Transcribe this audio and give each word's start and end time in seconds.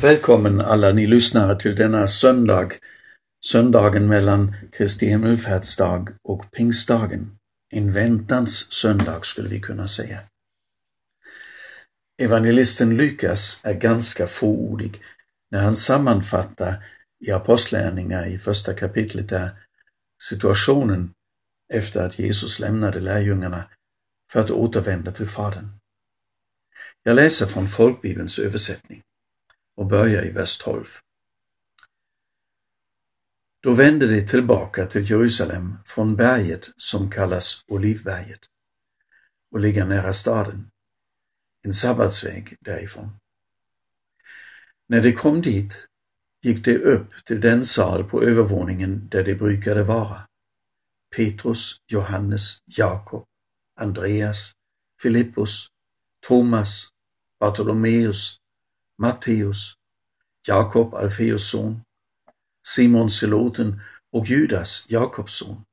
Välkommen 0.00 0.60
alla 0.60 0.92
ni 0.92 1.06
lyssnare 1.06 1.60
till 1.60 1.76
denna 1.76 2.06
söndag, 2.06 2.68
söndagen 3.44 4.08
mellan 4.08 4.54
Kristi 4.72 5.06
himmelfärdsdag 5.06 6.08
och 6.22 6.50
pingstdagen. 6.50 7.38
En 7.70 7.92
väntans 7.92 8.72
söndag 8.72 9.24
skulle 9.24 9.48
vi 9.48 9.60
kunna 9.60 9.88
säga. 9.88 10.20
Evangelisten 12.22 12.96
Lukas 12.96 13.60
är 13.64 13.74
ganska 13.74 14.26
fåordig 14.26 15.02
när 15.50 15.62
han 15.62 15.76
sammanfattar 15.76 16.84
i 17.26 17.30
Apostlärningar 17.30 18.26
i 18.26 18.38
första 18.38 18.74
kapitlet 18.74 19.28
där 19.28 19.50
situationen 20.22 21.10
efter 21.72 22.02
att 22.02 22.18
Jesus 22.18 22.60
lämnade 22.60 23.00
lärjungarna 23.00 23.70
för 24.32 24.40
att 24.40 24.50
återvända 24.50 25.12
till 25.12 25.28
Fadern. 25.28 25.68
Jag 27.02 27.16
läser 27.16 27.46
från 27.46 27.68
folkbibelns 27.68 28.38
översättning 28.38 29.02
och 29.74 29.86
börjar 29.86 30.24
i 30.24 30.30
vers 30.30 30.58
12. 30.58 30.86
Då 33.60 33.72
vände 33.72 34.06
de 34.06 34.26
tillbaka 34.26 34.86
till 34.86 35.10
Jerusalem 35.10 35.74
från 35.84 36.16
berget 36.16 36.70
som 36.76 37.10
kallas 37.10 37.64
Olivberget 37.66 38.40
och 39.50 39.60
ligger 39.60 39.84
nära 39.84 40.12
staden, 40.12 40.70
en 41.62 41.74
sabbatsväg 41.74 42.56
därifrån. 42.60 43.10
När 44.86 45.02
de 45.02 45.12
kom 45.12 45.42
dit 45.42 45.88
gick 46.42 46.64
de 46.64 46.78
upp 46.78 47.10
till 47.24 47.40
den 47.40 47.64
sal 47.64 48.04
på 48.04 48.22
övervåningen 48.22 49.08
där 49.08 49.24
de 49.24 49.34
brukade 49.34 49.82
vara. 49.82 50.26
Petrus, 51.16 51.76
Johannes, 51.86 52.58
Jakob, 52.64 53.24
Andreas, 53.76 54.52
Filippus, 55.02 55.68
Thomas, 56.20 56.88
Bartolomeus, 57.38 58.40
Matteus, 58.98 59.74
Jakob 60.46 60.94
Alfeus 60.94 61.50
son, 61.50 61.80
Simon 62.66 63.10
Seloten 63.10 63.80
och 64.12 64.26
Judas, 64.26 64.86
Jakobs 64.88 65.32
son. 65.32 65.64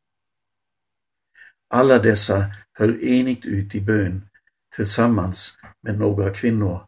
Alla 1.68 2.00
dessa 2.00 2.56
höll 2.74 3.04
enigt 3.04 3.46
ut 3.46 3.76
i 3.76 3.82
bön 3.82 4.30
tillsammans 4.76 5.58
med 5.82 6.00
några 6.00 6.34
kvinnor, 6.34 6.88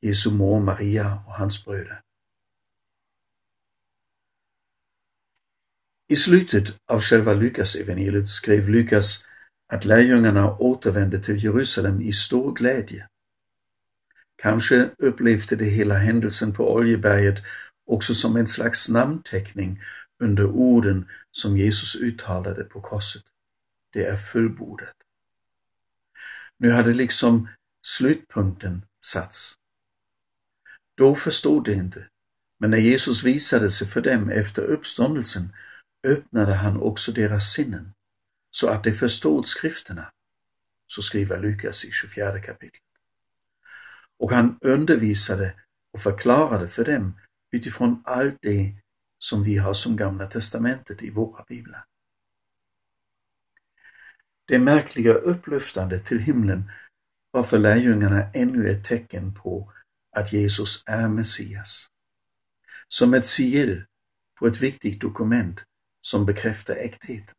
Jesu 0.00 0.30
mor 0.30 0.60
Maria 0.60 1.22
och 1.26 1.32
hans 1.32 1.64
bröder. 1.64 2.00
I 6.08 6.16
slutet 6.16 6.64
av 6.86 7.00
själva 7.00 7.34
Lukas 7.34 7.74
evangeliet 7.74 8.28
skrev 8.28 8.68
Lukas 8.68 9.24
att 9.72 9.84
lärjungarna 9.84 10.56
återvände 10.58 11.22
till 11.22 11.44
Jerusalem 11.44 12.00
i 12.00 12.12
stor 12.12 12.54
glädje. 12.54 13.09
Kanske 14.42 14.90
upplevde 14.98 15.56
de 15.56 15.64
hela 15.64 15.94
händelsen 15.94 16.52
på 16.52 16.72
Oljeberget 16.74 17.42
också 17.86 18.14
som 18.14 18.36
en 18.36 18.46
slags 18.46 18.88
namnteckning 18.88 19.82
under 20.22 20.44
orden 20.44 21.08
som 21.32 21.58
Jesus 21.58 21.96
uttalade 21.96 22.64
på 22.64 22.80
korset. 22.80 23.22
Det 23.92 24.04
är 24.04 24.16
fullbordat. 24.16 24.94
Nu 26.58 26.70
hade 26.70 26.94
liksom 26.94 27.48
slutpunkten 27.82 28.84
satts. 29.04 29.54
Då 30.94 31.14
förstod 31.14 31.64
de 31.64 31.72
inte, 31.72 32.06
men 32.58 32.70
när 32.70 32.78
Jesus 32.78 33.22
visade 33.22 33.70
sig 33.70 33.86
för 33.86 34.00
dem 34.00 34.30
efter 34.30 34.62
uppståndelsen 34.62 35.52
öppnade 36.06 36.54
han 36.54 36.76
också 36.76 37.12
deras 37.12 37.52
sinnen 37.52 37.92
så 38.50 38.68
att 38.68 38.84
de 38.84 38.92
förstod 38.92 39.46
skrifterna. 39.46 40.10
Så 40.86 41.02
skriver 41.02 41.40
Lukas 41.40 41.84
i 41.84 41.90
24 41.90 42.40
kapitlet 42.40 42.89
och 44.20 44.32
han 44.32 44.58
undervisade 44.60 45.54
och 45.92 46.00
förklarade 46.00 46.68
för 46.68 46.84
dem 46.84 47.18
utifrån 47.52 48.02
allt 48.04 48.38
det 48.42 48.74
som 49.18 49.42
vi 49.42 49.56
har 49.56 49.74
som 49.74 49.96
Gamla 49.96 50.26
testamentet 50.26 51.02
i 51.02 51.10
våra 51.10 51.44
biblar. 51.48 51.84
Det 54.44 54.58
märkliga 54.58 55.12
upplyftandet 55.12 56.06
till 56.06 56.18
himlen 56.18 56.70
var 57.30 57.42
för 57.42 57.58
lärjungarna 57.58 58.30
ännu 58.34 58.70
ett 58.70 58.84
tecken 58.84 59.34
på 59.34 59.72
att 60.16 60.32
Jesus 60.32 60.84
är 60.86 61.08
Messias. 61.08 61.86
Som 62.88 63.14
ett 63.14 63.26
sigill 63.26 63.84
på 64.38 64.46
ett 64.46 64.60
viktigt 64.60 65.00
dokument 65.00 65.64
som 66.00 66.26
bekräftar 66.26 66.74
äktheten. 66.74 67.34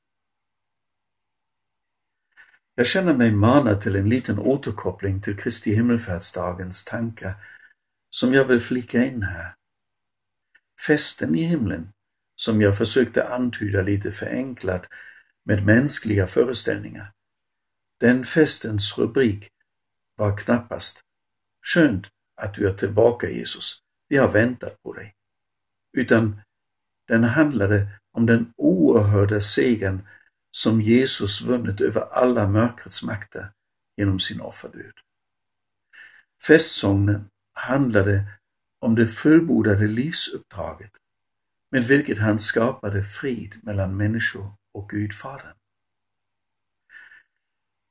Jag 2.81 2.88
känner 2.88 3.14
mig 3.14 3.31
manad 3.31 3.81
till 3.81 3.96
en 3.96 4.09
liten 4.09 4.40
återkoppling 4.40 5.22
till 5.22 5.38
Kristi 5.38 5.75
himmelfärdsdagens 5.75 6.86
tankar 6.86 7.34
som 8.09 8.34
jag 8.34 8.46
vill 8.46 8.59
flika 8.59 9.06
in 9.06 9.24
här. 9.24 9.56
Festen 10.88 11.36
i 11.36 11.44
himlen, 11.44 11.94
som 12.36 12.62
jag 12.62 12.78
försökte 12.78 13.28
antyda 13.28 13.81
lite 13.81 14.12
förenklat 14.12 14.88
med 15.46 15.66
mänskliga 15.66 16.28
föreställningar. 16.28 17.12
Den 18.00 18.24
festens 18.24 18.98
rubrik 18.98 19.48
var 20.16 20.38
knappast 20.38 21.02
Skönt 21.66 22.08
att 22.36 22.53
du 22.53 22.69
är 22.69 22.74
tillbaka 22.74 23.30
Jesus, 23.30 23.81
vi 24.08 24.18
har 24.18 24.31
väntat 24.31 24.84
på 24.84 24.94
dig. 24.94 25.16
Utan 25.98 26.42
den 27.08 27.24
handlade 27.24 27.88
om 28.12 28.25
den 28.25 28.53
oerhörda 28.58 29.42
segern 29.42 30.08
som 30.51 30.81
Jesus 30.81 31.41
vunnit 31.41 31.81
över 31.81 32.01
alla 32.01 32.47
mörkrets 32.47 33.03
makter 33.03 33.51
genom 33.97 34.19
sin 34.19 34.41
offerdöd. 34.41 34.94
Festsången 36.47 37.29
handlade 37.53 38.25
om 38.79 38.95
det 38.95 39.07
fullbordade 39.07 39.88
livsuppdraget 39.88 40.91
med 41.72 41.84
vilket 41.84 42.17
han 42.17 42.39
skapade 42.39 43.03
frid 43.03 43.59
mellan 43.63 43.97
människor 43.97 44.53
och 44.73 44.89
Gudfadern. 44.89 45.56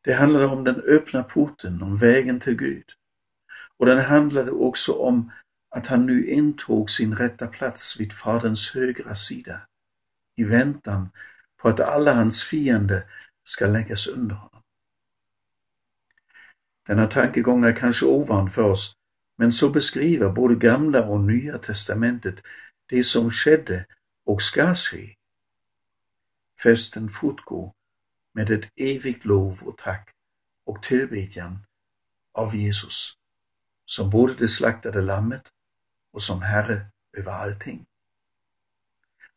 Det 0.04 0.12
handlade 0.12 0.46
om 0.46 0.64
den 0.64 0.80
öppna 0.80 1.22
porten, 1.22 1.82
om 1.82 1.96
vägen 1.96 2.40
till 2.40 2.56
Gud. 2.56 2.84
Och 3.76 3.86
den 3.86 3.98
handlade 3.98 4.50
också 4.50 4.92
om 4.92 5.32
att 5.70 5.86
han 5.86 6.06
nu 6.06 6.26
intog 6.26 6.90
sin 6.90 7.16
rätta 7.16 7.46
plats 7.46 8.00
vid 8.00 8.12
Faderns 8.12 8.70
högra 8.70 9.14
sida 9.14 9.60
i 10.36 10.44
väntan 10.44 11.10
på 11.60 11.68
att 11.68 11.80
alla 11.80 12.14
hans 12.14 12.42
fiender 12.42 13.04
ska 13.42 13.66
läggas 13.66 14.06
under 14.06 14.34
honom. 14.34 14.62
Denna 16.86 17.06
tankegång 17.06 17.64
är 17.64 17.76
kanske 17.76 18.06
ovan 18.06 18.50
för 18.50 18.62
oss, 18.62 18.96
men 19.36 19.52
så 19.52 19.70
beskriver 19.70 20.30
både 20.30 20.54
gamla 20.54 21.04
och 21.04 21.20
nya 21.20 21.58
testamentet 21.58 22.34
det 22.86 23.04
som 23.04 23.30
skedde 23.30 23.86
och 24.24 24.42
ska 24.42 24.74
ske. 24.74 25.16
Festen 26.62 27.08
fortgår 27.08 27.72
med 28.32 28.50
ett 28.50 28.70
evigt 28.76 29.24
lov 29.24 29.60
och 29.62 29.78
tack 29.78 30.10
och 30.64 30.82
tillbedjan 30.82 31.58
av 32.32 32.56
Jesus, 32.56 33.16
som 33.84 34.10
både 34.10 34.34
det 34.34 34.48
slaktade 34.48 35.02
lammet 35.02 35.42
och 36.12 36.22
som 36.22 36.42
Herre 36.42 36.86
över 37.16 37.32
allting. 37.32 37.86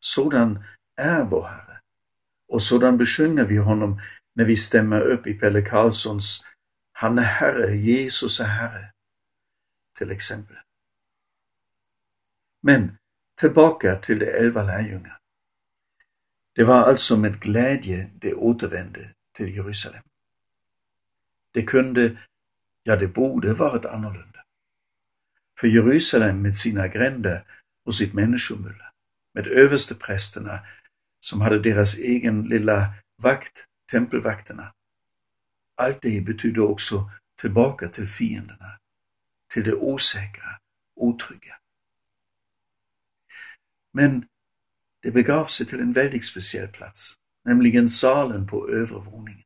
Sådan 0.00 0.64
är 0.96 1.24
vår 1.24 1.46
Herre. 1.46 1.73
Och 2.48 2.62
sådan 2.62 2.96
besjunger 2.96 3.44
vi 3.44 3.56
honom 3.56 4.00
när 4.34 4.44
vi 4.44 4.56
stämmer 4.56 5.00
upp 5.00 5.26
i 5.26 5.34
Pelle 5.34 5.62
Karlssons 5.62 6.44
Han 6.92 7.18
är 7.18 7.22
Herre, 7.22 7.76
Jesus 7.76 8.40
är 8.40 8.44
Herre, 8.44 8.92
till 9.98 10.10
exempel. 10.10 10.56
Men 12.62 12.96
tillbaka 13.40 13.96
till 13.96 14.18
de 14.18 14.26
elva 14.26 14.62
lärjungarna. 14.62 15.18
Det 16.54 16.64
var 16.64 16.82
alltså 16.82 17.16
med 17.16 17.40
glädje 17.40 18.10
de 18.14 18.34
återvände 18.34 19.14
till 19.32 19.56
Jerusalem. 19.56 20.02
Det 21.52 21.62
kunde, 21.62 22.18
ja 22.82 22.96
det 22.96 23.08
borde 23.08 23.54
varit 23.54 23.84
annorlunda. 23.84 24.44
För 25.60 25.68
Jerusalem 25.68 26.42
med 26.42 26.56
sina 26.56 26.88
gränder 26.88 27.44
och 27.84 27.94
sitt 27.94 28.14
människomuller, 28.14 28.90
med 29.34 29.46
översteprästerna 29.46 30.60
som 31.24 31.40
hade 31.40 31.58
deras 31.58 31.98
egen 31.98 32.42
lilla 32.42 32.94
vakt, 33.16 33.66
tempelvakterna. 33.90 34.74
Allt 35.74 36.02
det 36.02 36.24
betydde 36.24 36.60
också 36.60 37.10
tillbaka 37.40 37.88
till 37.88 38.08
fienderna, 38.08 38.78
till 39.54 39.64
det 39.64 39.74
osäkra, 39.74 40.58
otrygga. 40.96 41.56
Men 43.92 44.26
det 45.02 45.10
begav 45.10 45.46
sig 45.46 45.66
till 45.66 45.80
en 45.80 45.92
väldigt 45.92 46.24
speciell 46.24 46.68
plats, 46.68 47.14
nämligen 47.44 47.88
salen 47.88 48.46
på 48.46 48.68
övervåningen. 48.68 49.44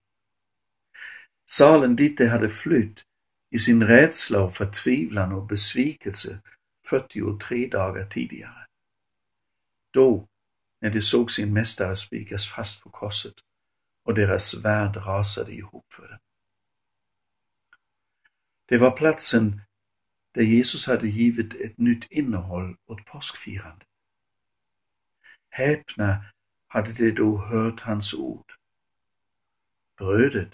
Salen 1.47 1.97
dit 1.97 2.19
de 2.19 2.27
hade 2.27 2.49
flytt 2.49 3.05
i 3.51 3.59
sin 3.59 3.87
rädsla 3.87 4.43
och 4.43 4.55
förtvivlan 4.55 5.33
och 5.33 5.47
besvikelse 5.47 6.41
43 6.87 7.69
dagar 7.69 8.07
tidigare. 8.07 8.67
Då 9.93 10.28
när 10.81 10.91
de 10.91 11.03
såg 11.03 11.31
sin 11.31 11.53
mästare 11.53 11.97
spikas 11.97 12.47
fast 12.47 12.83
på 12.83 12.91
korset 12.91 13.35
och 14.05 14.15
deras 14.15 14.45
svärd 14.45 14.97
rasade 14.97 15.53
ihop 15.53 15.93
för 15.93 16.09
dem. 16.09 16.19
Det 18.67 18.79
var 18.79 18.91
platsen 18.91 19.61
där 20.33 20.43
Jesus 20.43 20.87
hade 20.87 21.09
givit 21.09 21.55
ett 21.55 21.79
nytt 21.79 22.07
innehåll 22.11 22.77
åt 22.87 23.05
påskfirandet. 23.05 23.89
Häpna 25.51 26.25
hade 26.69 26.93
de 26.93 27.11
då 27.11 27.39
hört 27.39 27.81
hans 27.81 28.15
ord. 28.15 28.53
Brödet, 29.97 30.53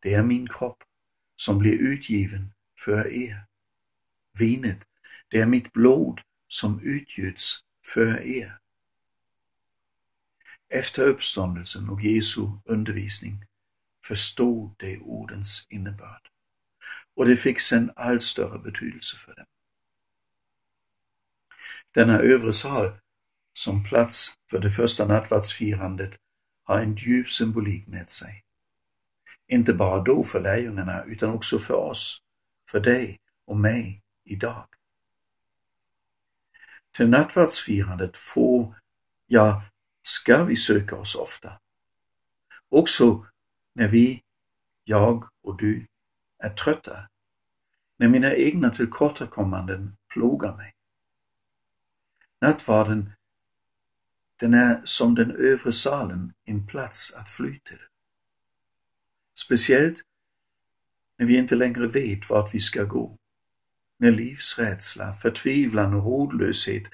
det 0.00 0.14
är 0.14 0.22
min 0.22 0.48
kropp 0.48 0.84
som 1.36 1.58
blir 1.58 1.78
utgiven 1.78 2.52
för 2.78 3.12
er. 3.12 3.44
Vinet, 4.38 4.88
det 5.28 5.40
är 5.40 5.46
mitt 5.46 5.72
blod 5.72 6.20
som 6.48 6.80
utgjuts 6.80 7.60
för 7.86 8.20
er. 8.20 8.58
Efter 10.74 11.02
uppståndelsen 11.02 11.88
och 11.88 12.02
Jesu 12.02 12.40
undervisning 12.64 13.44
förstod 14.04 14.74
de 14.78 14.98
ordens 14.98 15.66
innebörd 15.70 16.28
och 17.16 17.26
det 17.26 17.36
fick 17.36 17.60
sen 17.60 17.92
allt 17.96 18.22
större 18.22 18.58
betydelse 18.58 19.16
för 19.16 19.34
dem. 19.34 19.46
Denna 21.90 22.18
övre 22.18 22.52
sal 22.52 22.92
som 23.52 23.84
plats 23.84 24.34
för 24.50 24.58
det 24.58 24.70
första 24.70 25.06
nattvardsfirandet 25.06 26.12
har 26.64 26.80
en 26.80 26.94
djup 26.94 27.30
symbolik 27.30 27.86
med 27.86 28.10
sig. 28.10 28.44
Inte 29.48 29.74
bara 29.74 30.02
då 30.02 30.24
för 30.24 30.40
lärjungarna 30.40 31.04
utan 31.04 31.30
också 31.30 31.58
för 31.58 31.74
oss, 31.74 32.22
för 32.70 32.80
dig 32.80 33.20
och 33.46 33.56
mig 33.56 34.02
idag. 34.24 34.66
Till 36.92 37.08
nattvardsfirandet 37.08 38.16
får, 38.16 38.74
ja, 39.26 39.62
ska 40.06 40.44
vi 40.44 40.56
söka 40.56 40.96
oss 40.96 41.14
ofta. 41.14 41.60
Också 42.68 43.26
när 43.72 43.88
vi, 43.88 44.22
jag 44.84 45.28
och 45.42 45.56
du, 45.56 45.86
är 46.38 46.50
trötta, 46.50 47.08
när 47.96 48.08
mina 48.08 48.34
egna 48.34 48.70
tillkortakommanden 48.70 49.96
plågar 50.08 50.56
mig. 50.56 50.74
Nattvarden, 52.40 53.12
den 54.36 54.54
är 54.54 54.82
som 54.84 55.14
den 55.14 55.30
övre 55.30 55.72
salen 55.72 56.32
en 56.44 56.66
plats 56.66 57.14
att 57.14 57.28
fly 57.28 57.58
till. 57.58 57.80
Speciellt 59.34 60.02
när 61.18 61.26
vi 61.26 61.36
inte 61.36 61.54
längre 61.54 61.86
vet 61.86 62.30
vart 62.30 62.54
vi 62.54 62.60
ska 62.60 62.84
gå. 62.84 63.18
När 63.98 64.10
livsrädsla, 64.10 65.14
förtvivlan 65.14 65.94
och 65.94 66.04
rodlöshet 66.04 66.84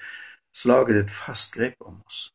slagit 0.51 1.05
ett 1.05 1.11
fast 1.11 1.55
grepp 1.55 1.75
om 1.79 2.01
oss. 2.01 2.33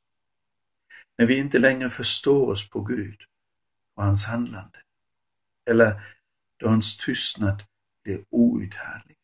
När 1.18 1.26
vi 1.26 1.38
inte 1.38 1.58
längre 1.58 1.90
förstår 1.90 2.50
oss 2.50 2.70
på 2.70 2.80
Gud 2.80 3.20
och 3.94 4.04
hans 4.04 4.24
handlande. 4.24 4.78
Eller 5.64 6.16
då 6.56 6.68
hans 6.68 6.96
tystnad 6.96 7.62
blir 8.02 8.24
outhärdlig. 8.30 9.16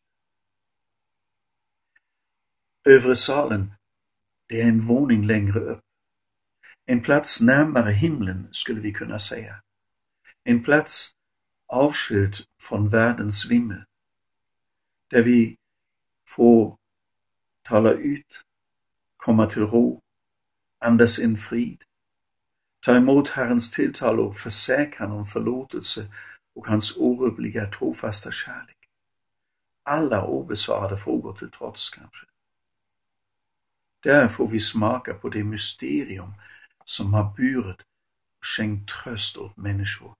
Övre 2.85 3.15
salen, 3.15 3.73
det 4.47 4.61
är 4.61 4.67
en 4.67 4.81
våning 4.81 5.25
längre 5.25 5.59
upp. 5.59 5.83
En 6.85 7.01
plats 7.01 7.41
närmare 7.41 7.91
himlen 7.91 8.47
skulle 8.51 8.81
vi 8.81 8.93
kunna 8.93 9.19
säga. 9.19 9.61
En 10.43 10.63
plats 10.63 11.15
avskild 11.67 12.35
från 12.59 12.89
världens 12.89 13.45
vimmel. 13.45 13.83
Där 15.07 15.23
vi 15.23 15.57
får 16.27 16.77
tala 17.61 17.91
ut, 17.91 18.43
komma 19.17 19.49
till 19.49 19.61
ro, 19.61 20.02
andas 20.83 21.19
in 21.19 21.37
frid, 21.37 21.83
ta 22.85 22.95
emot 22.95 23.29
Herrens 23.29 23.71
tilltal 23.71 24.19
och 24.19 24.37
försäkran 24.37 25.11
om 25.11 25.25
förlåtelse 25.25 26.07
och 26.55 26.67
hans 26.67 26.97
orubbliga 26.97 27.65
trofasta 27.71 28.31
kärlek. 28.31 28.77
Alla 29.83 30.25
obesvarade 30.25 30.97
frågor 30.97 31.33
till 31.33 31.51
trots 31.51 31.89
kanske. 31.89 32.25
Där 34.03 34.27
får 34.27 34.47
vi 34.47 34.59
smaka 34.59 35.13
på 35.13 35.29
det 35.29 35.43
mysterium 35.43 36.33
som 36.85 37.13
har 37.13 37.33
burit 37.37 37.81
och 38.39 38.45
skänkt 38.45 38.89
tröst 38.89 39.37
åt 39.37 39.57
människor, 39.57 40.13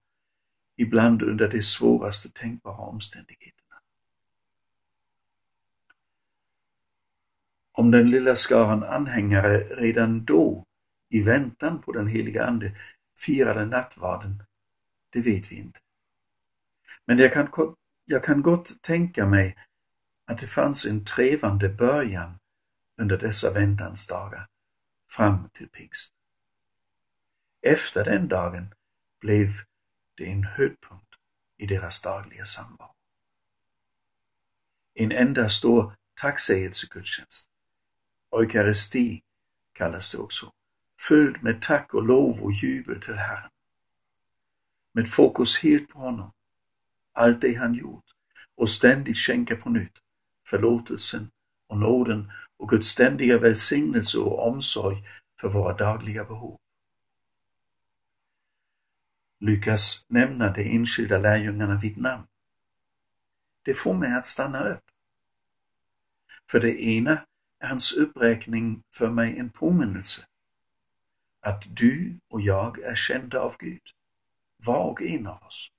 ibland 0.78 1.22
under 1.22 1.48
de 1.48 1.64
svåraste 1.64 2.30
tänkbara 2.30 2.78
omständigheter. 2.78 3.63
Om 7.76 7.92
den 7.92 8.10
lilla 8.10 8.36
skaran 8.36 8.84
anhängare 8.84 9.58
redan 9.58 10.26
då, 10.26 10.66
i 11.10 11.22
väntan 11.22 11.82
på 11.82 11.92
den 11.92 12.08
heliga 12.08 12.46
Ande, 12.46 12.72
firade 13.18 13.66
nattvarden, 13.66 14.44
det 15.10 15.22
vet 15.22 15.52
vi 15.52 15.56
inte. 15.56 15.80
Men 17.06 17.18
jag 17.18 17.34
kan, 17.34 17.76
jag 18.06 18.24
kan 18.24 18.42
gott 18.42 18.82
tänka 18.82 19.26
mig 19.26 19.58
att 20.26 20.40
det 20.40 20.48
fanns 20.48 20.86
en 20.86 21.06
trevande 21.06 21.70
början 21.70 22.40
under 22.98 23.18
dessa 23.18 23.52
väntans 23.52 24.08
dagar 24.08 24.48
fram 25.10 25.50
till 25.54 25.70
pingst. 25.70 26.14
Efter 27.62 28.06
den 28.06 28.28
dagen 28.28 28.74
blev 29.20 29.50
det 30.16 30.32
en 30.32 30.44
höjdpunkt 30.44 31.16
i 31.58 31.66
deras 31.66 32.02
dagliga 32.02 32.46
samvaro. 32.46 32.96
En 34.94 35.12
enda 35.12 35.50
stor 35.50 35.96
tacksägelsegudstjänst, 36.22 37.50
eukaristi 38.42 39.22
kallas 39.74 40.12
det 40.12 40.18
också, 40.18 40.52
fylld 41.08 41.44
med 41.44 41.62
tack 41.62 41.94
och 41.94 42.04
lov 42.04 42.42
och 42.42 42.52
jubel 42.52 43.02
till 43.02 43.16
Herren. 43.16 43.50
Med 44.94 45.10
fokus 45.10 45.64
helt 45.64 45.90
på 45.90 46.00
honom, 46.00 46.32
allt 47.14 47.42
det 47.42 47.54
han 47.54 47.74
gjort 47.74 48.06
och 48.56 48.70
ständigt 48.70 49.18
skänka 49.18 49.56
på 49.56 49.70
nytt 49.70 49.98
förlåtelsen 50.48 51.32
och 51.68 51.78
nåden 51.78 52.32
och 52.58 52.70
Guds 52.70 52.88
ständiga 52.88 53.40
välsignelse 53.40 54.18
och 54.18 54.48
omsorg 54.48 54.98
för 55.40 55.50
våra 55.50 55.74
dagliga 55.74 56.24
behov. 56.24 56.60
Lukas 59.40 60.06
nämna 60.08 60.52
de 60.52 60.76
enskilda 60.76 61.18
lärjungarna 61.18 61.76
vid 61.76 61.98
namn. 61.98 62.28
Det 63.64 63.74
får 63.74 63.94
mig 63.94 64.14
att 64.14 64.28
stanna 64.28 64.70
upp. 64.70 64.84
För 66.50 66.60
det 66.60 66.84
ena 66.84 67.26
hans 67.68 67.94
uppräkning 67.94 68.84
för 68.92 69.10
mig 69.10 69.40
en 69.40 69.50
påminnelse. 69.50 70.26
Att 71.42 71.64
du 71.76 72.20
och 72.30 72.42
jag 72.42 72.80
är 72.80 72.96
kända 72.96 73.40
av 73.40 73.56
Gud, 73.60 73.82
var 74.58 74.84
och 74.84 75.02
en 75.02 75.28
av 75.28 75.44
oss. 75.44 75.72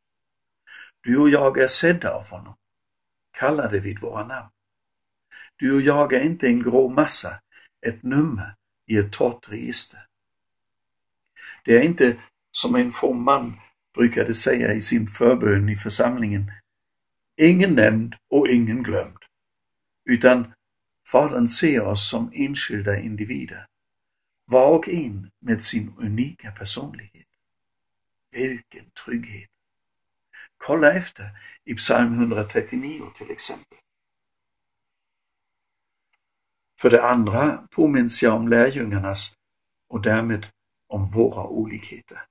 Du 1.00 1.18
och 1.18 1.30
jag 1.30 1.58
är 1.58 1.66
sedda 1.66 2.10
av 2.10 2.30
honom, 2.30 2.54
kallade 3.30 3.80
vid 3.80 3.98
våra 3.98 4.26
namn. 4.26 4.48
Du 5.56 5.74
och 5.74 5.80
jag 5.80 6.12
är 6.12 6.20
inte 6.20 6.46
en 6.46 6.62
grå 6.62 6.88
massa, 6.88 7.40
ett 7.86 8.02
nummer 8.02 8.54
i 8.86 8.98
ett 8.98 9.12
torrt 9.12 9.48
register. 9.48 10.06
Det 11.64 11.76
är 11.76 11.82
inte 11.82 12.16
som 12.52 12.74
en 12.74 12.92
from 12.92 13.22
man 13.22 13.60
brukade 13.94 14.34
säga 14.34 14.72
i 14.72 14.80
sin 14.80 15.06
förbön 15.06 15.68
i 15.68 15.76
församlingen, 15.76 16.52
ingen 17.36 17.74
nämnd 17.74 18.14
och 18.30 18.48
ingen 18.48 18.82
glömd, 18.82 19.18
utan 20.04 20.53
Fadern 21.06 21.48
ser 21.48 21.80
oss 21.80 22.10
som 22.10 22.30
enskilda 22.34 23.00
individer, 23.00 23.66
var 24.44 24.70
och 24.70 24.88
en 24.88 25.30
med 25.38 25.62
sin 25.62 25.94
unika 25.98 26.50
personlighet. 26.50 27.26
Vilken 28.30 28.90
trygghet! 28.90 29.50
Kolla 30.56 30.92
efter 30.92 31.30
i 31.64 31.74
psalm 31.74 32.14
139 32.14 33.02
till 33.16 33.30
exempel. 33.30 33.78
För 36.80 36.90
det 36.90 37.02
andra 37.02 37.68
påminns 37.70 38.22
jag 38.22 38.34
om 38.34 38.48
lärjungarnas 38.48 39.34
och 39.88 40.02
därmed 40.02 40.46
om 40.86 41.10
våra 41.10 41.46
olikheter. 41.46 42.22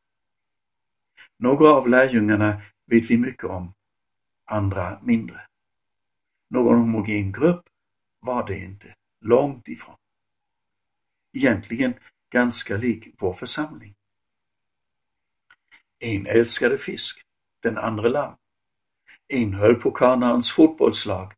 Några 1.37 1.69
av 1.69 1.89
lärjungarna 1.89 2.61
vet 2.85 3.11
vi 3.11 3.17
mycket 3.17 3.43
om, 3.43 3.73
andra 4.45 4.99
mindre. 5.01 5.41
Någon 6.49 6.79
homogen 6.79 7.31
grupp 7.31 7.69
var 8.23 8.47
det 8.47 8.57
inte, 8.57 8.95
långt 9.21 9.67
ifrån. 9.67 9.95
Egentligen 11.33 11.93
ganska 12.29 12.77
lik 12.77 13.15
vår 13.19 13.33
församling. 13.33 13.95
En 15.99 16.27
älskade 16.27 16.77
fisk, 16.77 17.21
den 17.59 17.77
andra 17.77 18.09
lamm. 18.09 18.35
En 19.27 19.53
höll 19.53 19.75
på 19.75 19.91
Kanaans 19.91 20.51
fotbollslag, 20.51 21.33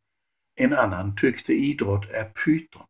en 0.56 0.74
annan 0.74 1.16
tyckte 1.16 1.54
idrott 1.54 2.10
är 2.10 2.30
pyton. 2.30 2.86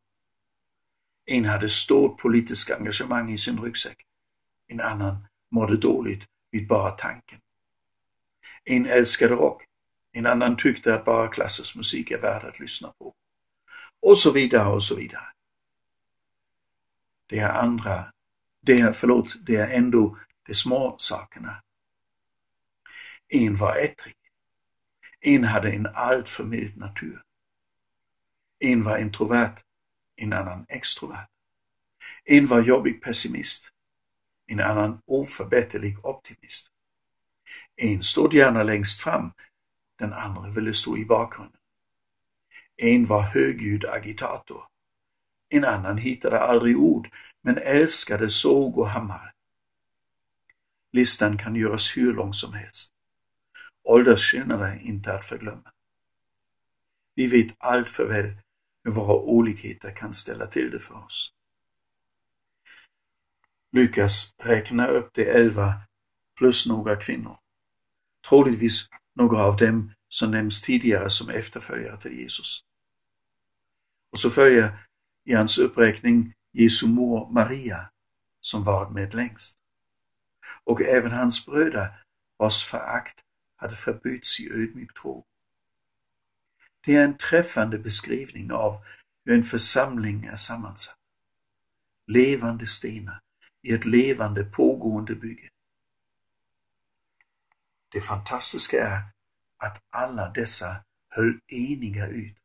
En 1.26 1.46
hade 1.46 1.70
stort 1.70 2.20
politiskt 2.22 2.72
engagemang 2.72 3.32
i 3.32 3.38
sin 3.38 3.62
ryggsäck. 3.62 3.98
En 4.68 4.82
annan 4.82 5.28
mådde 5.52 5.78
dåligt 5.78 6.24
vid 6.52 6.68
bara 6.68 6.92
tanken. 6.92 7.40
En 8.64 8.86
älskade 8.86 9.36
rock, 9.36 9.64
en 10.12 10.26
annan 10.26 10.58
tyckte 10.58 10.96
att 10.96 11.06
bara 11.06 11.28
klassisk 11.28 11.76
musik 11.76 12.12
är 12.12 12.18
värd 12.18 12.44
att 12.44 12.60
lyssna 12.60 12.94
på. 13.00 13.14
Och 14.06 14.18
så 14.18 14.32
vidare 14.32 14.68
och 14.68 14.84
så 14.84 14.96
vidare. 14.96 15.28
Det 17.26 17.40
är 17.40 17.50
andra, 17.50 18.12
det 18.62 18.80
är, 18.80 18.94
förlåt, 18.94 19.36
det 19.46 19.56
är 19.56 19.70
ändå 19.70 20.18
de 20.48 20.54
små 20.54 20.96
sakerna. 21.00 21.64
En 23.28 23.56
var 23.56 23.76
ettrig. 23.76 24.16
En 25.20 25.44
hade 25.44 25.72
en 25.72 25.88
alltför 25.94 26.44
mild 26.44 26.78
natur. 26.78 27.22
En 28.60 28.84
var 28.84 28.98
introvert, 28.98 29.56
en 30.16 30.34
annan 30.34 30.66
extrovert. 30.70 31.28
En 32.24 32.48
var 32.48 32.62
jobbig 32.62 33.04
pessimist, 33.04 33.70
en 34.48 34.60
annan 34.60 35.02
oförbätterlig 35.06 36.06
optimist. 36.06 36.68
En 37.76 38.04
stod 38.04 38.34
gärna 38.34 38.64
längst 38.64 39.02
fram, 39.02 39.32
den 40.00 40.14
andra 40.14 40.50
ville 40.50 40.74
stå 40.74 40.98
i 40.98 41.06
bakgrunden. 41.06 41.65
En 42.78 43.06
var 43.06 43.22
högljudd 43.22 43.86
agitator. 43.86 44.64
En 45.50 45.66
annan 45.66 45.98
hittade 45.98 46.40
aldrig 46.40 46.78
ord, 46.78 47.10
men 47.42 47.58
älskade 47.58 48.30
såg 48.30 48.78
och 48.78 48.90
hammare. 48.90 49.32
Listan 50.92 51.38
kan 51.38 51.56
göras 51.56 51.98
hur 51.98 52.14
lång 52.14 52.34
som 52.34 52.54
helst. 52.54 52.94
Åldersskillnader 53.84 54.66
är 54.66 54.80
inte 54.82 55.14
att 55.14 55.26
förglömma. 55.26 55.72
Vi 57.16 57.28
vet 57.28 57.56
allt 57.58 57.90
för 57.90 58.06
väl 58.06 58.38
hur 58.84 58.92
våra 58.92 59.16
olikheter 59.16 59.96
kan 59.96 60.14
ställa 60.14 60.48
till 60.48 60.72
det 60.72 60.80
för 60.80 61.06
oss. 61.06 61.34
Lukas 63.72 64.36
räknar 64.38 64.90
upp 64.90 65.14
de 65.14 65.30
elva 65.30 65.74
plus 66.38 66.68
några 66.68 66.96
kvinnor. 66.96 67.38
Troligtvis 68.30 68.90
några 69.14 69.44
av 69.44 69.58
dem 69.58 69.95
som 70.16 70.32
nämns 70.32 70.62
tidigare 70.62 71.10
som 71.10 71.30
efterföljare 71.30 72.02
till 72.02 72.20
Jesus. 72.20 72.64
Och 74.12 74.20
så 74.20 74.30
följer 74.30 74.88
i 75.24 75.34
hans 75.34 75.58
uppräkning 75.58 76.34
Jesu 76.52 76.88
mor 76.88 77.32
Maria, 77.32 77.90
som 78.42 78.64
varit 78.64 78.92
med 78.92 79.14
längst. 79.14 79.58
Och 80.64 80.82
även 80.82 81.12
hans 81.12 81.46
bröder, 81.46 82.06
vars 82.38 82.64
förakt 82.64 83.20
hade 83.56 83.76
förbytts 83.76 84.40
i 84.40 84.50
ödmjuk 84.52 84.94
tro. 85.02 85.26
Det 86.86 86.96
är 86.96 87.04
en 87.04 87.18
träffande 87.18 87.78
beskrivning 87.78 88.52
av 88.52 88.84
hur 89.26 89.36
en 89.36 89.44
församling 89.44 90.26
är 90.26 90.36
sammansatt. 90.36 90.98
Levande 92.08 92.66
stenar 92.66 93.22
i 93.62 93.74
ett 93.74 93.86
levande 93.86 94.44
pågående 94.44 95.16
bygge. 95.16 95.50
Det 97.92 98.02
fantastiska 98.02 98.88
är 98.88 99.15
att 99.58 99.82
alla 99.90 100.30
dessa 100.30 100.76
höll 101.10 101.40
eniga 101.48 102.08
ut, 102.08 102.38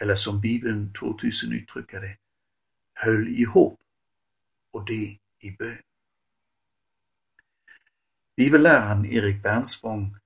eller 0.00 0.14
som 0.14 0.40
Bibeln 0.40 0.92
2000 0.92 1.52
uttrycker 1.52 2.00
det, 2.00 2.16
höll 2.94 3.28
ihop, 3.28 3.80
och 4.70 4.84
det 4.84 5.18
i 5.38 5.50
bön. 5.58 5.78
Bibelläraren 8.36 9.06
Erik 9.06 9.42
Bernspång 9.42 10.16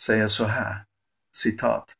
säger 0.00 0.28
så 0.28 0.44
här, 0.44 0.84
citat. 1.32 1.96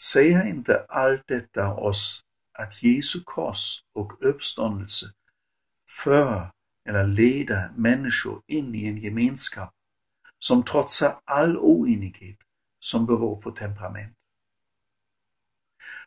Säger 0.00 0.46
inte 0.46 0.86
allt 0.88 1.22
detta 1.26 1.74
oss 1.74 2.24
att 2.52 2.82
Jesu 2.82 3.20
kors 3.24 3.84
och 3.92 4.24
uppståndelse 4.24 5.06
för 5.88 6.50
eller 6.84 7.06
leder 7.06 7.72
människor 7.76 8.42
in 8.46 8.74
i 8.74 8.86
en 8.86 8.98
gemenskap 8.98 9.74
som 10.44 10.62
trotsar 10.62 11.20
all 11.24 11.56
oenighet 11.56 12.38
som 12.80 13.06
beror 13.06 13.40
på 13.40 13.50
temperament. 13.50 14.16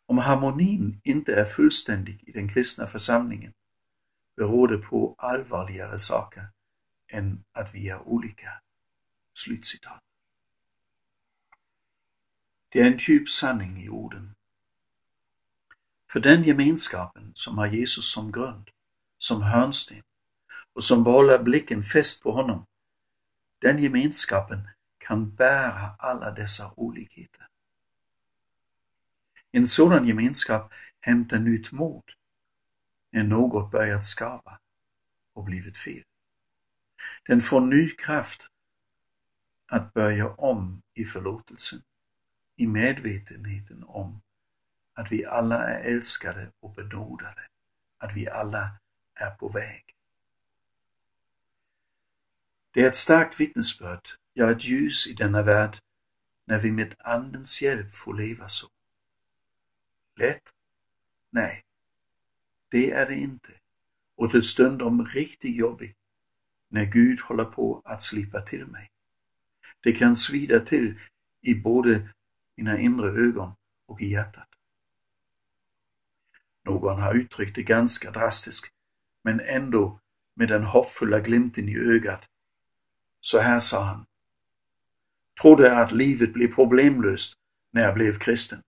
Om 0.06 0.17
harmonin 0.17 1.01
inte 1.03 1.36
är 1.36 1.46
fullständig 1.46 2.24
i 2.27 2.32
den 2.32 2.50
kristna 2.50 2.88
församlingen 2.88 3.53
beror 4.36 4.67
det 4.67 4.77
på 4.77 5.15
allvarligare 5.17 6.00
saker 6.00 6.48
än 7.08 7.44
att 7.51 7.75
vi 7.75 7.89
är 7.89 8.08
olika. 8.08 8.62
Slutcitat. 9.34 10.03
Det 12.70 12.82
är 12.82 12.86
en 12.86 12.98
djup 12.98 13.29
sanning 13.29 13.84
i 13.84 13.89
orden. 13.89 14.36
För 16.12 16.20
den 16.20 16.44
gemenskapen 16.44 17.32
som 17.36 17.58
har 17.58 17.67
Jesus 17.67 18.12
som 18.12 18.32
grund, 18.32 18.70
som 19.17 19.41
hörnsten 19.41 20.03
och 20.74 20.84
som 20.84 21.03
behåller 21.03 21.44
blicken 21.44 21.84
fäst 21.84 22.24
på 22.24 22.32
honom, 22.32 22.65
den 23.61 23.79
gemenskapen 23.79 24.67
kan 24.97 25.35
bära 25.35 25.95
alla 25.99 26.31
dessa 26.31 26.73
olikheter. 26.75 27.47
En 29.51 29.67
sådan 29.67 30.07
gemenskap 30.07 30.73
hämtar 30.99 31.39
nytt 31.39 31.71
mod 31.71 32.03
när 33.11 33.23
något 33.23 33.71
börjat 33.71 34.05
skava 34.05 34.59
och 35.33 35.43
blivit 35.43 35.77
fel. 35.77 36.03
Den 37.27 37.41
får 37.41 37.61
ny 37.61 37.89
kraft 37.89 38.47
att 39.67 39.93
börja 39.93 40.29
om 40.29 40.81
i 40.93 41.05
förlåtelsen, 41.05 41.81
i 42.55 42.67
medvetenheten 42.67 43.83
om 43.83 44.21
att 44.93 45.11
vi 45.11 45.25
alla 45.25 45.67
är 45.67 45.83
älskade 45.93 46.51
och 46.59 46.73
benådade, 46.73 47.47
att 47.97 48.15
vi 48.15 48.29
alla 48.29 48.69
är 49.13 49.31
på 49.31 49.49
väg. 49.49 49.97
Det 52.77 52.84
är 52.84 52.88
ett 52.88 52.96
starkt 52.96 53.39
vittnesbörd, 53.39 54.07
ja 54.34 54.51
ett 54.51 54.63
ljus 54.63 55.07
i 55.07 55.13
denna 55.13 55.41
värld, 55.41 55.77
när 56.46 56.60
vi 56.60 56.72
med 56.72 56.96
Andens 57.00 57.62
hjälp 57.62 57.96
får 57.96 58.13
leva 58.13 58.50
så. 58.50 58.67
Lätt? 60.15 60.53
Nej, 61.29 61.63
det 62.69 62.91
är 62.91 63.05
det 63.05 63.15
inte. 63.15 63.50
Och 64.15 64.31
till 64.31 64.43
stundom 64.43 65.05
riktigt 65.05 65.55
jobbigt, 65.55 65.98
när 66.69 66.86
Gud 66.86 67.19
håller 67.19 67.46
på 67.46 67.81
att 67.86 68.01
slipa 68.01 68.41
till 68.41 68.65
mig. 68.65 68.91
Det 69.84 69.91
kan 69.91 70.15
svida 70.15 70.60
till 70.60 71.00
i 71.41 71.55
både 71.55 72.10
mina 72.55 72.79
inre 72.79 73.10
ögon 73.10 73.51
och 73.86 74.01
i 74.01 74.12
hjärtat. 74.12 74.50
Någon 76.63 77.01
har 77.01 77.13
uttryckt 77.13 77.55
det 77.55 77.63
ganska 77.63 78.12
drastiskt, 78.12 78.74
men 79.22 79.39
ändå 79.39 80.00
med 80.34 80.48
den 80.48 80.63
hoppfulla 80.63 81.19
glimten 81.19 81.69
i 81.69 81.77
ögat. 81.77 82.29
Så 83.27 83.39
här 83.39 83.60
sa 83.60 83.84
han. 83.84 84.05
Trodde 85.41 85.77
att 85.77 85.91
livet 85.91 86.34
blev 86.34 86.53
problemlöst 86.55 87.34
när 87.72 87.81
jag 87.81 87.93
blev 87.93 88.19
kristen. 88.19 88.62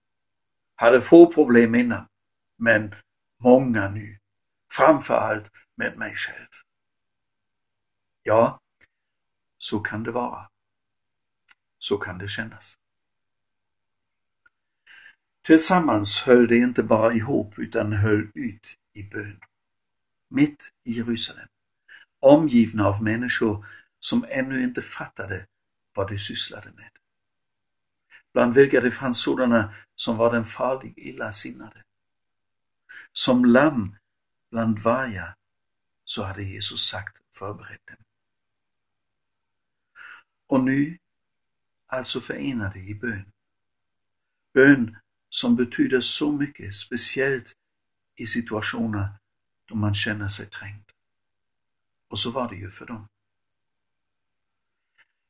Hade 0.75 1.01
få 1.01 1.33
problem 1.33 1.75
innan, 1.75 2.07
men 2.57 2.95
många 3.37 3.89
nu. 3.89 4.17
Framför 4.71 5.13
allt 5.13 5.51
med 5.75 5.97
mig 5.97 6.15
själv. 6.15 6.47
Ja, 8.23 8.59
så 9.57 9.79
kan 9.79 10.03
det 10.03 10.11
vara. 10.11 10.49
Så 11.77 11.97
kan 11.97 12.17
det 12.17 12.27
kännas. 12.27 12.77
Tillsammans 15.41 16.21
höll 16.21 16.47
de 16.47 16.55
inte 16.55 16.83
bara 16.83 17.13
ihop 17.13 17.59
utan 17.59 17.93
höll 17.93 18.31
ut 18.35 18.75
i 18.93 19.03
bön. 19.03 19.39
Mitt 20.27 20.69
i 20.83 20.91
Jerusalem, 20.91 21.47
omgivna 22.19 22.87
av 22.87 23.03
människor 23.03 23.65
som 23.99 24.25
ännu 24.29 24.63
inte 24.63 24.81
fattade 24.81 25.47
vad 25.93 26.09
de 26.09 26.17
sysslade 26.17 26.71
med. 26.71 26.91
Bland 28.33 28.53
vilka 28.53 28.81
det 28.81 28.91
fanns 28.91 29.21
sådana 29.21 29.73
som 29.95 30.17
var 30.17 30.31
den 30.31 30.45
farlig 30.45 30.93
illasinnade. 30.97 31.83
Som 33.11 33.45
lamm 33.45 33.95
bland 34.51 34.79
vargar, 34.79 35.35
så 36.05 36.23
hade 36.23 36.43
Jesus 36.43 36.89
sagt 36.89 37.21
förberett 37.31 37.87
dem. 37.87 37.97
Och 40.47 40.63
nu 40.63 40.97
alltså 41.87 42.21
förenade 42.21 42.79
i 42.79 42.95
bön. 42.95 43.31
Bön 44.53 44.97
som 45.29 45.55
betyder 45.55 46.01
så 46.01 46.31
mycket, 46.31 46.75
speciellt 46.75 47.53
i 48.15 48.27
situationer 48.27 49.09
då 49.65 49.75
man 49.75 49.93
känner 49.93 50.27
sig 50.27 50.45
trängd. 50.45 50.91
Och 52.07 52.19
så 52.19 52.31
var 52.31 52.49
det 52.49 52.55
ju 52.55 52.69
för 52.69 52.85
dem. 52.85 53.07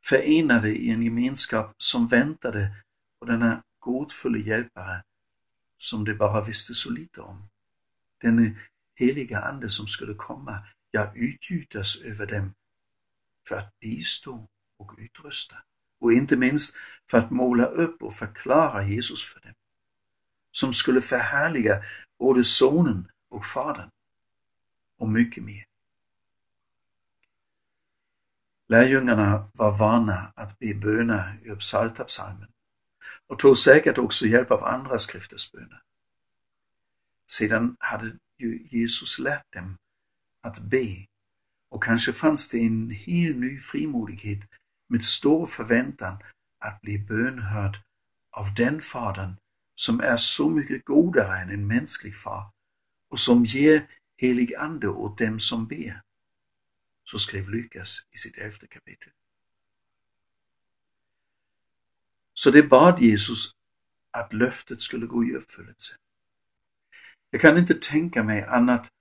Förenade 0.09 0.69
i 0.69 0.89
en 0.89 1.03
gemenskap 1.03 1.75
som 1.77 2.07
väntade 2.07 2.75
på 3.19 3.25
denna 3.25 3.63
godfulla 3.79 4.37
hjälpare 4.37 5.03
som 5.77 6.05
de 6.05 6.13
bara 6.13 6.41
visste 6.41 6.73
så 6.73 6.91
lite 6.91 7.21
om. 7.21 7.49
Den 8.21 8.57
heliga 8.95 9.39
ande 9.39 9.69
som 9.69 9.87
skulle 9.87 10.13
komma, 10.13 10.67
ja 10.91 11.11
utgjutas 11.15 12.01
över 12.01 12.25
dem 12.25 12.53
för 13.47 13.55
att 13.55 13.79
bistå 13.79 14.47
och 14.79 14.91
utrusta 14.97 15.55
och 15.99 16.13
inte 16.13 16.37
minst 16.37 16.75
för 17.09 17.17
att 17.17 17.31
måla 17.31 17.65
upp 17.65 18.03
och 18.03 18.15
förklara 18.15 18.83
Jesus 18.83 19.23
för 19.23 19.39
dem. 19.39 19.53
Som 20.51 20.73
skulle 20.73 21.01
förhärliga 21.01 21.83
både 22.19 22.43
sonen 22.43 23.11
och 23.29 23.45
fadern 23.45 23.89
och 24.99 25.09
mycket 25.09 25.43
mer. 25.43 25.68
Lärjungarna 28.69 29.49
var 29.53 29.77
vana 29.77 30.33
att 30.35 30.59
be 30.59 30.73
böner 30.73 31.39
ur 31.43 31.55
psaltarpsalmen 31.55 32.47
och 33.27 33.39
tog 33.39 33.57
säkert 33.57 33.97
också 33.97 34.25
hjälp 34.25 34.51
av 34.51 34.63
andra 34.63 34.97
skrifters 34.97 35.51
böner. 35.51 35.81
Sedan 37.27 37.75
hade 37.79 38.15
ju 38.37 38.67
Jesus 38.71 39.19
lärt 39.19 39.53
dem 39.53 39.77
att 40.41 40.59
be 40.59 41.05
och 41.69 41.83
kanske 41.83 42.13
fanns 42.13 42.49
det 42.49 42.59
en 42.59 42.89
helt 42.89 43.37
ny 43.37 43.59
frimodighet 43.59 44.39
med 44.87 45.03
stor 45.03 45.45
förväntan 45.45 46.17
att 46.59 46.81
bli 46.81 46.99
bönhörd 46.99 47.77
av 48.31 48.53
den 48.53 48.81
fadern 48.81 49.35
som 49.75 49.99
är 49.99 50.17
så 50.17 50.49
mycket 50.49 50.85
godare 50.85 51.37
än 51.41 51.49
en 51.49 51.67
mänsklig 51.67 52.15
far 52.15 52.51
och 53.09 53.19
som 53.19 53.45
ger 53.45 53.87
helig 54.17 54.55
ande 54.55 54.87
åt 54.87 55.17
dem 55.17 55.39
som 55.39 55.67
ber. 55.67 56.01
Så 57.11 57.19
skrev 57.19 57.49
Lukas 57.49 58.07
i 58.11 58.17
sitt 58.17 58.37
elfte 58.37 58.67
kapitel. 58.67 59.11
Så 62.33 62.51
det 62.51 62.63
bad 62.63 63.01
Jesus 63.01 63.51
att 64.11 64.33
löftet 64.33 64.81
skulle 64.81 65.05
gå 65.05 65.23
i 65.23 65.35
uppfyllelse. 65.35 65.95
Jag 67.29 67.41
kan 67.41 67.57
inte 67.57 67.73
tänka 67.73 68.23
mig 68.23 68.43
annat 68.43 68.91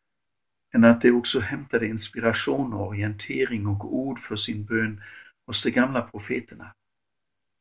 än 0.74 0.84
att 0.84 1.00
det 1.00 1.10
också 1.10 1.40
hämtade 1.40 1.86
inspiration 1.86 2.72
och 2.72 2.86
orientering 2.86 3.66
och 3.66 3.94
ord 3.94 4.18
för 4.18 4.36
sin 4.36 4.64
bön 4.64 5.02
hos 5.46 5.62
de 5.62 5.70
gamla 5.70 6.02
profeterna. 6.02 6.74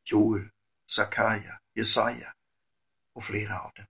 Joel, 0.04 0.48
Sakaja, 0.86 1.60
Jesaja 1.74 2.32
och 3.12 3.24
flera 3.24 3.60
av 3.60 3.72
dem. 3.76 3.86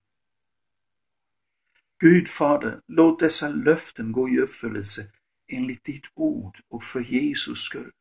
Gud 1.98 2.28
Fader, 2.28 2.80
låt 2.86 3.20
dessa 3.20 3.48
löften 3.48 4.12
gå 4.12 4.28
i 4.28 4.38
uppfyllelse 4.38 5.10
enligt 5.48 5.84
ditt 5.84 6.04
ord 6.14 6.60
och 6.68 6.84
för 6.84 7.00
Jesus 7.00 7.58
skull. 7.58 7.92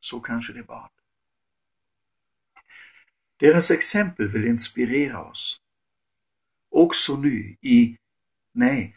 Så 0.00 0.20
kanske 0.20 0.52
det 0.52 0.62
bad. 0.62 0.90
Deras 3.36 3.70
exempel 3.70 4.28
vill 4.28 4.46
inspirera 4.46 5.24
oss. 5.24 5.60
Också 6.70 7.16
nu 7.16 7.56
i, 7.60 7.98
nej, 8.52 8.96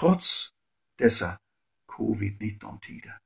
trots 0.00 0.52
dessa 0.96 1.38
covid-19 1.86 2.80
tider. 2.80 3.18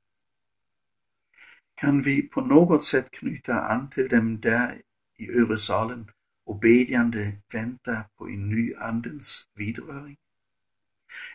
Kan 1.75 2.01
vi 2.01 2.21
på 2.21 2.41
något 2.41 2.83
sätt 2.83 3.11
knyta 3.11 3.61
an 3.61 3.89
till 3.89 4.09
dem 4.09 4.39
där 4.39 4.81
i 5.17 5.31
övre 5.31 5.57
salen 5.57 6.11
och 6.45 6.59
bedjande 6.59 7.37
vänta 7.53 8.05
på 8.17 8.29
en 8.29 8.49
ny 8.49 8.73
andens 8.75 9.49
vidröring? 9.55 10.17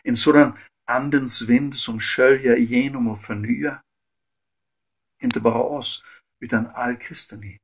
En 0.03 0.15
sådan 0.15 0.57
andens 0.85 1.41
vind 1.41 1.75
som 1.75 1.99
sköljer 1.99 2.57
igenom 2.57 3.07
och 3.07 3.21
förnyar, 3.21 3.81
inte 5.21 5.39
bara 5.39 5.63
oss, 5.63 6.03
utan 6.39 6.67
all 6.67 6.95
kristenhet. 6.95 7.61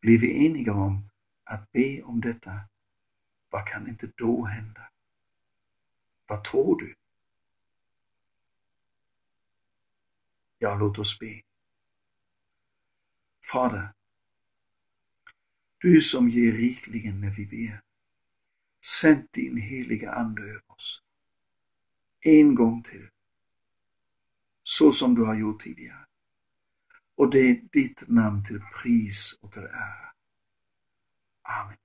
Blir 0.00 0.18
vi 0.18 0.46
eniga 0.46 0.72
om 0.72 1.10
att 1.44 1.72
be 1.72 2.02
om 2.02 2.20
detta, 2.20 2.60
vad 3.50 3.66
kan 3.66 3.88
inte 3.88 4.12
då 4.16 4.44
hända? 4.44 4.90
Vad 6.26 6.44
tror 6.44 6.80
du? 6.80 6.94
Ja, 10.58 10.74
låt 10.74 10.98
oss 10.98 11.18
be. 11.18 11.42
Fader, 13.52 13.92
du 15.78 16.00
som 16.00 16.28
ger 16.28 16.52
rikligen 16.52 17.20
när 17.20 17.30
vi 17.30 17.46
ber, 17.46 17.83
sänd 18.84 19.28
din 19.30 19.56
heliga 19.56 20.12
Ande 20.12 20.42
över 20.42 20.72
oss. 20.72 21.02
En 22.20 22.54
gång 22.54 22.82
till, 22.82 23.08
så 24.62 24.92
som 24.92 25.14
du 25.14 25.22
har 25.24 25.34
gjort 25.34 25.62
tidigare. 25.62 26.06
Och 27.16 27.30
det 27.30 27.38
är 27.38 27.60
ditt 27.72 28.08
namn 28.08 28.44
till 28.44 28.60
pris 28.82 29.38
och 29.40 29.52
till 29.52 29.62
ära. 29.62 30.12
Amen. 31.42 31.76